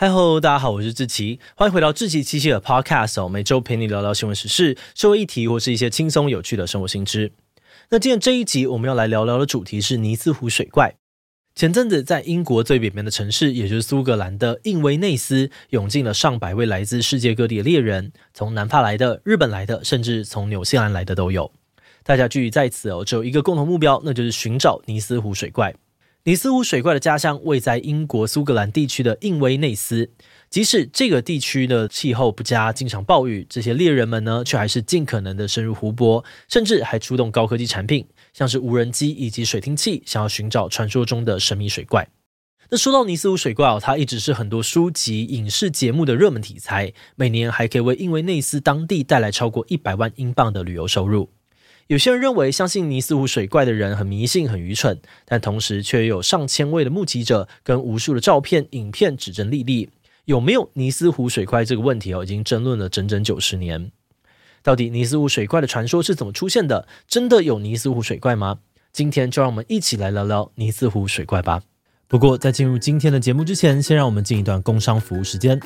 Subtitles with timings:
[0.00, 7.32] 嗨吼，大家好，我是志奇，欢迎回到志奇七七的 Podcast 哦，每周陪你聊聊新闻时事、社会议题或是一些轻松有趣的生活新知。
[7.90, 10.94] 那今天这一集我们要来聊聊的主题是尼斯湖水怪。
[11.56, 21.50] 前阵子在英国最北边的城市，也就是苏格兰的印威内斯，涌进了上百位来自世界各地的猎人，从南法来的、日本来的，甚至从纽西兰来的都有。
[22.04, 25.74] 大家聚集在此哦，只有一个共同目标，那就是寻找尼斯湖水怪。
[26.28, 30.10] 尼斯湖水怪的家乡位在英国苏格兰地区的印威内斯。
[30.50, 42.06] 即使这个地区的气候不佳，经常暴雨，这些猎人们呢，却还是尽可能的深入湖泊，甚至还出动高科技产品，像是无人机以及水听器，想要寻找传说中的神秘水怪。
[42.68, 51.30] 那说到尼斯湖水怪哦，它一直是很多书籍、影视节目的热门题材，每年还可以为印威内斯当地带来超过一百万英镑的旅游收入。
[51.88, 59.88] 有些人认为，相信尼斯湖水怪的人很迷信、很愚蠢，但同时却有上千位的目击者跟无数的照片、影片指证莉莉。
[60.26, 63.90] 有没有尼斯湖水怪这个问题哦，已经争论了整整九十年。
[64.62, 66.86] 到底尼斯湖水怪的传说是怎么出现的？
[67.06, 68.58] 真的有尼斯湖水怪吗？
[68.92, 71.62] 今天就让我们一起来聊聊尼斯湖水怪吧。
[72.06, 75.58] 不过，在进入今天的节目之前，先让我们进一段工商服务时间。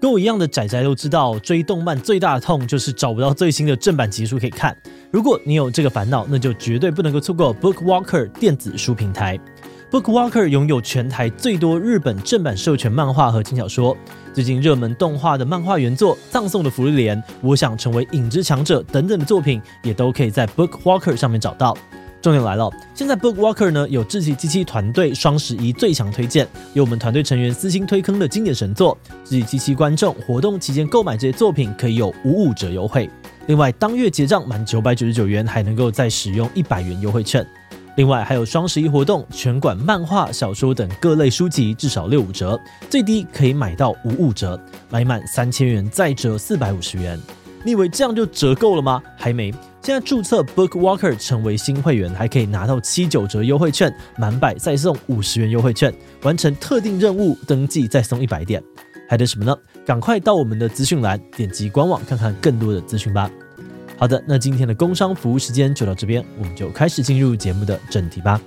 [0.00, 4.76] 跟我一样的仔仔都知道，追动漫最大的痛就是找不到最新的正版集数可以看。
[5.10, 9.36] 如果你有这个烦恼，那就绝对不能够错过 BookWalker 电子书平台。
[9.90, 13.96] BookWalker 拥有全台最多日本正版授权漫画和轻小说，
[14.32, 21.76] 最近热门动画的漫画原作、葬送的芙莉莲、我想成为影之强者等等的作品，也都可以在 BookWalker 上面找到。
[22.20, 33.08] 重点来了，现在 BookWalker 呢有志祺七七团队双十一最强推荐，有我们团队成员私心推坑的经典神作，志祺七七观众活动期间购买这些作品可以有五五折优惠。
[33.46, 37.46] 另外当月结账满九百九十九元还能够再使用一百元优惠券。
[37.96, 42.60] 另外还有双十一活动，全馆漫画、小说等各类书籍至少六五折，
[42.90, 44.60] 最低可以买到五五折，
[44.90, 47.18] 买满三千元再折四百五十元。
[47.64, 49.02] 你以为这样就折够了吗？
[49.16, 49.52] 还没。
[49.82, 58.62] 现在注册 BookWalker 成为新会员，还可以拿到七九折优惠券，满百再送五十元优惠券，完成特定任务登记再送一百点，
[59.08, 59.56] 还等什么呢？
[59.86, 63.30] 赶快到我们的资讯栏点击官网看看更多的资讯吧。
[63.96, 68.38] 好的，那今天的工商服务时间就到这边，我们就开始进入节目的正题吧。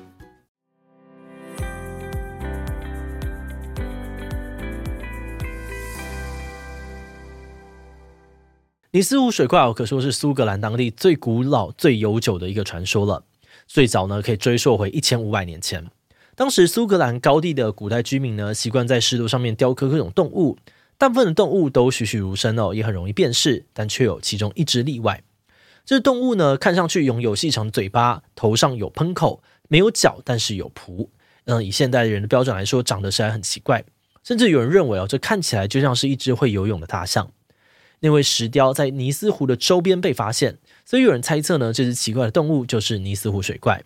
[8.94, 13.24] 尼斯湖水怪可说是苏格兰当地最古老、最悠久的一个传说了。
[13.66, 15.90] 最早呢，可以追溯回一千五百年前。
[16.36, 20.58] 当时苏格兰高地的古代居民呢，习惯在石头上面雕刻各种动物。
[20.98, 23.64] 大部分的动物都栩栩如生哦，也很容易辨识。
[23.72, 25.24] 但却有其中一只例外。
[25.86, 31.08] 这动物呢，看上去拥有细长嘴巴，头上有喷口，没有脚，但是有蹼。
[31.46, 33.86] 嗯，以现代人的标准来说，长得实在很奇怪。
[34.22, 37.32] 甚至有人认为哦，这看起来就像是一只会游泳的大象。
[38.02, 43.84] 那位石雕在尼斯湖的周边被发现，所以有人猜测呢，这只奇怪的动物就是尼斯湖水怪。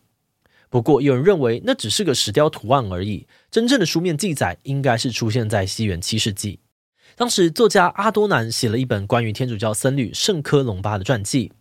[0.70, 6.60] 不过，有人认为那只是个石雕图案而已，真正的书面记载应该是出现在西元七世纪。
[7.16, 11.52] 当时作家阿多南写了一本关于天主教僧侣圣科隆巴的传记，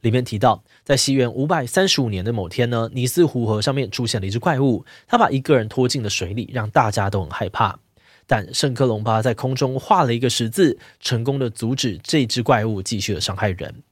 [0.00, 7.78] 里面提到，在西元五百三十五年的某天呢，尼斯湖河上面出现了一只怪物，他把一个人拖进了水里，让大家都很害怕。
[8.26, 13.82] 但圣克隆巴在空中画了一个十字，成功的阻止这只怪物继续的伤害人。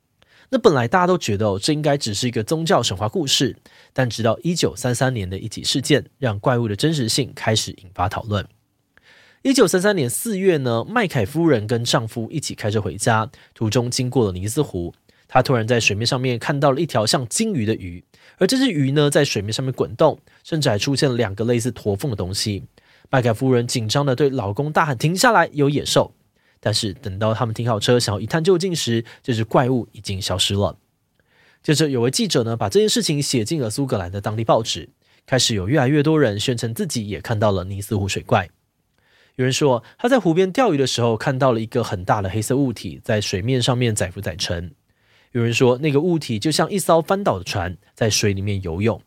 [0.51, 3.57] 那本来大家都觉得哦，这应该只是一个宗教神话故事，
[3.95, 8.47] 但直到一九三三年的一起事件，让怪物的真实性开始引发讨论。
[9.41, 14.95] 一九三三年四月呢，麦凯夫人跟丈夫一起开车回家，途中经过了尼斯湖，
[15.27, 18.05] 她突然在水面上面看到了一条像鲸鱼的鱼，
[18.37, 22.65] 而这只鱼呢，在水面上面滚动，甚至还出现了两个类似驼峰的东西。
[23.15, 26.15] 麦凯夫人紧张地对老公大喊：“停下来，有野兽！”
[26.61, 30.79] 但是等到他们停好车，想要一探究竟时，这只怪物已经消失了。
[31.63, 34.89] 接着，有位记者呢，把这件事情写进了苏格兰的当地报纸，
[35.27, 38.49] 开始有越来越多人宣称自己也看到了尼斯湖水怪。
[39.37, 44.75] 有人说他在湖边钓鱼的时候看到了一个很大的黑色物体在水面上面载浮载沉。
[45.33, 49.03] 有人说那个物体就像一艘翻倒的船在水里面游泳。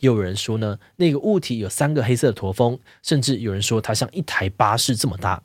[0.00, 5.42] 又有人说呢，那个物体有三个黑色的驼峰，甚至有人说它像一台巴士这么大。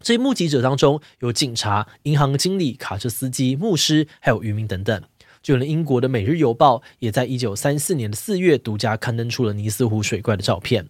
[0.00, 5.02] 这些目击者当中有警察、银行经理、卡车司机、牧师，还有渔民等等。
[5.42, 10.88] 就连英国的《每日邮报》也在一九三四年的四月独家刊登出了尼斯湖水怪的照片。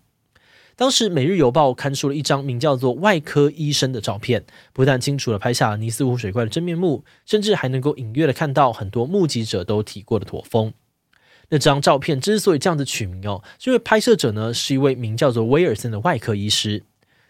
[0.74, 10.72] 当时，《每日邮报》刊出了一张名叫做“外科医生”的照片，不但清楚地拍下了尼斯湖水怪的真面目，甚至还能够隐约地看到很多目击者都提过的驼峰。
[11.50, 16.82] 那张照片之所以这样子取名哦，是因为拍摄者呢是一位名叫做威尔森的外科医师。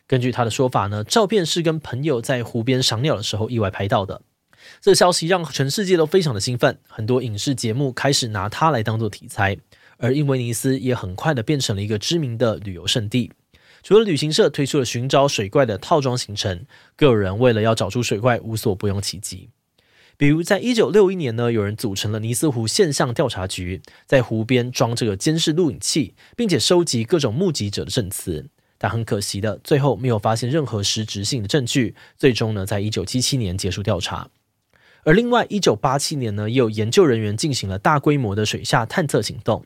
[0.07, 4.23] 根据他的说法呢，照片是跟朋友在湖边赏鸟的时候意外拍到的。
[4.81, 9.57] 这消息让全世界都非常的兴奋，很多影视节目开始拿它来当做题材，
[9.97, 13.33] 而因为尼斯也很快的变成了一个知名的旅游胜地。
[13.83, 19.49] 除了旅行社推出了寻找水怪的套装行程，个人为了要找出水怪无所不用其极。
[20.21, 28.51] 比如在一九六一年呢，有人组成了尼斯湖现象调查局，在湖边装这个监视录影器，并且收集各种目击者的证词。
[28.77, 31.95] 但很可惜的，最后没有发现任何实质性的证据。
[32.19, 34.29] 最终呢，在一九七七年结束调查。
[35.05, 39.65] 而另外，一九八七年呢，也有研究人员进行了大规模的水下探测行动。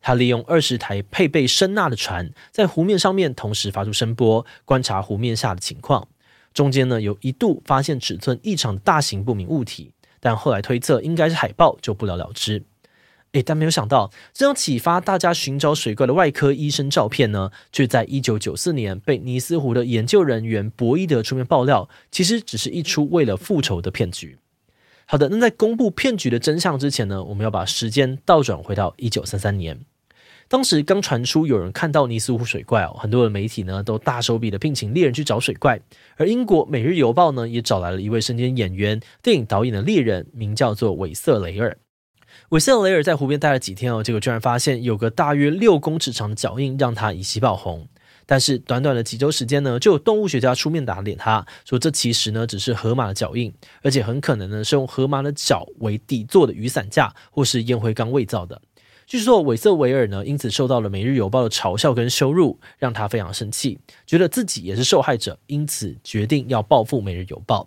[0.00, 6.06] 他利用二十台配备声纳的船，在湖面上面同时发出声波，观察湖面下的情况。
[6.54, 12.64] 中间呢，有一度发现尺寸异常的大型不明物体，但后来推测应该是海豹，就不了了之。
[13.32, 24.38] 诶，但没有想到，这张启发大家寻找水怪的外科医生照片呢，却在一九九四年被尼斯湖的研究人员博伊德出面爆料，其实只是一出为了复仇的骗局。
[25.04, 29.80] 好的，那在公布骗局的真相之前呢，我们要把时间倒转回到一九三三年，
[30.48, 35.80] 当时刚传出有人看到尼斯湖水怪哦，很多的媒体呢都大手笔的聘请猎人去找水怪，
[36.16, 41.76] 而英国《每日邮报》呢也找来了一位身兼演员、电影导演的猎人，名叫做韦瑟雷尔。
[42.50, 47.88] 韦瑟雷尔在湖边待了几天哦，结果居然发现有个大约六公尺长的脚印，让他一夕爆红。
[48.28, 53.52] 但是短短的几周时间呢，就有动物学家出面打脸他，说这其实呢只是河马的脚印，
[53.82, 58.60] 而且很可能呢是用河马的脚为底座的雨伞架或是烟灰缸伪造的。
[59.06, 67.62] 据说韦瑟维尔呢因此受到了《每日邮报》的嘲笑跟羞辱，让他非常生气，觉得自己也是受害者，因此决定要报复《每日邮报》。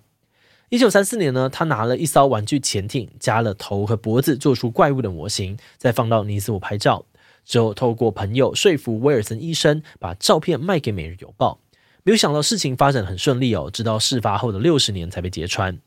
[0.67, 7.05] 一九三四年呢，他拿了一艘玩具潜艇，加了头和脖子，做出怪物的模型，再放到尼斯湖拍照。
[7.45, 11.61] 之后，透过朋友说服威尔森医生把照片卖给《每日邮报》，
[12.03, 15.79] 没有想到事情发展很顺利哦，直到事发后的六十年才被揭穿。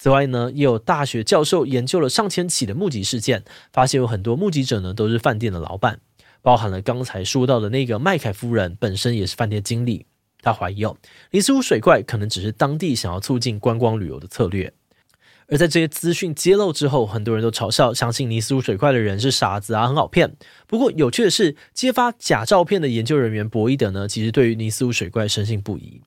[0.00, 3.42] 此外呢，也有大学教授研究了上千起的目击事件，
[3.72, 5.98] 发现有很多目击者呢都是饭店的老板，
[6.40, 10.06] 包含了刚才说到的那个麦凯夫人本身也是饭店经理。
[10.40, 10.96] 他怀疑哦，
[11.32, 14.72] 尼斯湖水怪可能只是当地想要促进观光旅游的策略。
[15.48, 20.36] 而在这些资讯揭露之后，很多人都嘲笑相信尼斯湖水怪的人是傻子啊，很好骗。
[20.68, 26.00] 不过有趣的是，揭发假照片的研究人员博伊德呢，其实对于尼斯湖水怪深信不疑。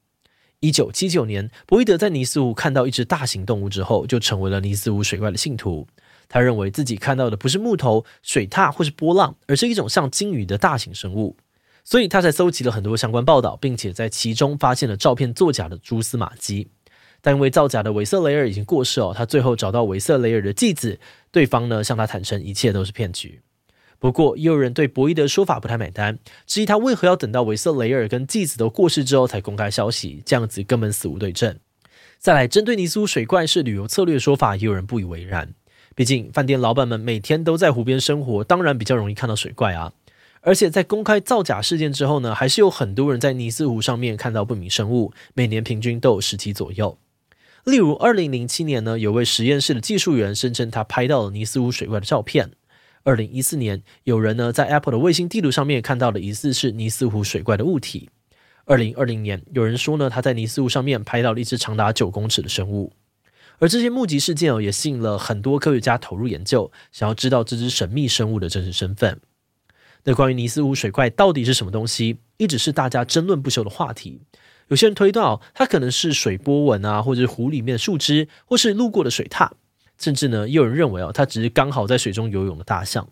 [0.61, 5.87] 一九七九年，博伊德在尼斯湖看到一只大型动物之后，就成为了尼斯湖水怪的信徒。
[6.29, 11.35] 他认为自己看到的不是木头、水獭或是波浪，而是一种像鲸鱼的大型生物，
[11.83, 16.69] 所以他才搜集了很多相关报道，并且在其中发现了照片作假的蛛丝马迹。
[17.21, 20.99] 但因为造假的韦瑟雷尔已经过世哦，他最后找到韦瑟雷尔的继子，
[21.31, 23.41] 对方呢向他坦承一切都是骗局。
[24.01, 26.17] 不过也有人对博伊德说法不太买单，
[26.47, 31.55] 质疑他为何要等到韦瑟雷尔跟继子都过世之后才公开消息，这样子根本死无对证。
[32.17, 35.53] 再来，针对尼斯湖水怪是旅游策略的说法，也有人不以为然。
[35.93, 39.93] 毕竟饭店老板们每天都在湖边生活，当然比较容易看到水怪啊。
[40.41, 46.97] 而且在公开造假事件之后呢，还是有很多人在尼斯湖上面看到不明生物，每年平均都有十起左右。
[47.65, 52.49] 例如，二零零七年呢，有位实验室的技术员声称他拍到了尼斯湖水怪的照片。
[53.03, 58.09] 二零一四年，有人呢在 Apple 的卫星地图上面看到了疑似是尼斯湖水怪的物体。
[58.65, 62.93] 二零二零年，有人说呢他在尼斯湖上面拍到了一只长达九公尺的生物。
[63.57, 69.19] 而这些目击事件哦，也吸引了很多科学家投入研究，想要知道这只神秘生物的真实身份。
[70.03, 74.21] 那关于尼斯湖水怪到底是什么东西，一直是大家争论不休的话题。
[74.67, 79.51] 有些人推断哦，它可能是水波纹啊，或者是湖里面的树枝，或是路过的水獭，
[80.01, 83.07] 甚至呢，也有人认为哦，它只是刚好在水中游泳的大象。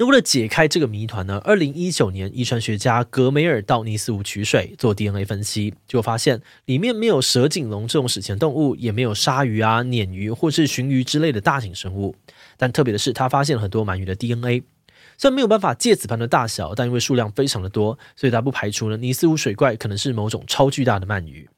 [0.00, 12.14] 那为了解开这个谜团呢，二零一九年，遗传学家格梅尔到尼斯湖取水做 DNA 分析，就发现里面没有蛇颈龙这种史前动物，也没有鲨鱼啊、鲶鱼或是鲟鱼之类的大型生物。
[12.56, 14.62] 但特别的是，他发现了很多鳗鱼的 DNA。
[15.16, 21.48] 虽然没有办法借此判断大小，但因为数量非常的多，所以他不排除呢尼斯湖水怪可能是某种超巨大的鳗鱼。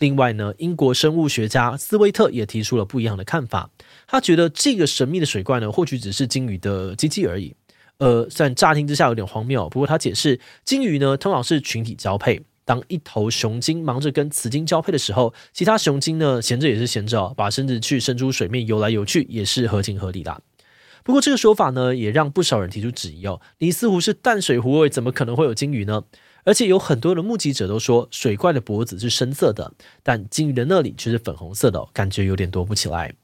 [0.00, 3.70] 另外呢，英国生物学家斯威特也提出了不一样的看法，
[4.08, 7.54] 他觉得这个神秘的水怪呢，或许只是鲸鱼的机器而已。
[7.98, 20.40] 呃，虽然乍听之下有点荒谬，不过他解释，鲸鱼呢通常是群体交配，当一头雄鲸忙着跟雌鲸交配的时候，其他雄鲸呢闲着也是闲着，把身子去伸出水面游来游去，也是合情合理的。
[21.04, 23.42] 不过这个说法呢，也让不少人提出质疑哦。
[23.58, 26.04] 尼斯湖是淡水湖，怎么可能会有鲸鱼呢？
[26.44, 33.14] 而且有很多的目击者都说，水怪的脖子是深色的，但鲸鱼的那里却是粉红色的，感觉有点躲不起来。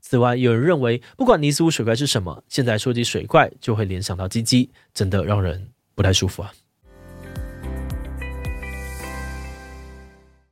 [0.00, 6.52] 此外，有人认为，不管尼斯湖水怪是什么，现在说起水怪就会联想到鸡鸡，真的让人不太舒服啊。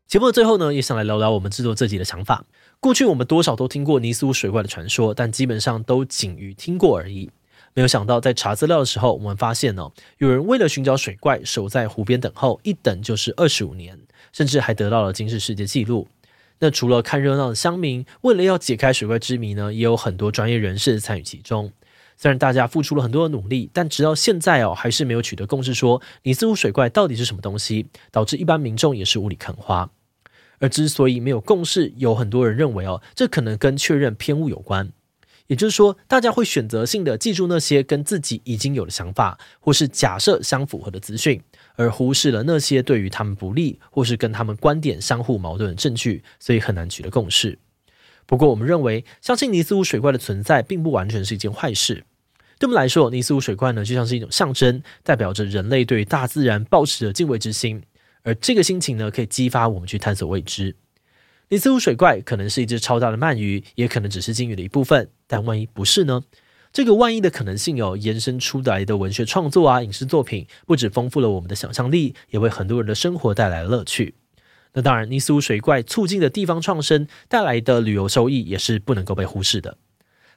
[0.06, 2.44] 节目的最后呢，也想来聊聊我们制作这集的想法。
[2.78, 7.30] 过去我们多少都听过尼斯湖水怪的传说，但基本上都仅于听过而已。
[7.76, 13.98] 没有想到，在查资料的时候，我们发现呢，有人为了寻找水怪，守在湖边等候，一等就是二十五年，
[14.32, 16.08] 甚至还得到了金氏世界纪录。
[16.60, 21.70] 那除了看热闹的乡民，为了要解开水怪之谜呢，也有很多专业人士参与其中。
[22.16, 29.90] 虽然大家付出了很多的努力，但直到现在哦，还是没有取得共识，说尼斯湖水怪到底是什么东西，导致一般民众也是雾里看花。
[30.60, 34.90] 而之所以没有共识，有很多人认为哦，这可能跟确认偏误有关。
[35.48, 41.40] 也就是说，大家会选择性的记住那些跟自己已经有的想法，或是假设相符合的资讯，
[41.76, 47.58] 而忽视了那些对于他们不利，或是跟他们观点相互矛盾的证据，所以很难取得共识。
[48.26, 52.04] 不过，我们认为，相信尼斯湖水怪的存在，并不完全是一件坏事。
[52.58, 57.82] 对我们来说，尼斯湖水怪呢，就像是一种象征，代表着人类对大自然抱持的敬畏之心，
[58.22, 60.74] 而这个心情呢，可以激发我们去探索未知。
[61.48, 65.10] 尼斯湖水怪可能是一只超大的鳗鱼，也可能只是鲸鱼的一部分。
[65.28, 66.24] 但万一不是呢？
[66.72, 74.16] 这个万一的可能性有延伸出来的文学创作啊、影视作品，不止丰富了我们的想象力，也为很多人的生活带来了乐趣。
[74.72, 79.78] 那当然，尼斯湖水怪促进的地方创生带来的旅游收益也是不能够被忽视的。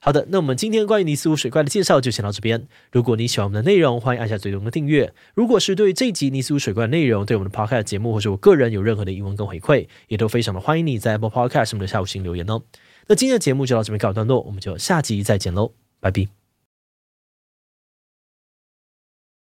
[0.02, 2.68] 好的，那我们今天关于尼斯湖水怪的介绍就先到这边。
[2.92, 5.14] 如果你喜欢我们的内容，欢迎按下最终的订阅。
[5.34, 12.62] 如果是对这集尼斯湖水怪的内容，对我们的 Podcast 节目或者我个人有任何的疑问跟回馈，也都非常的欢迎你在 Apple Podcast 上面的下午星留言哦。
[13.08, 16.39] 那今天的节目就到这边告一段落，我们就下集再见喽，拜拜。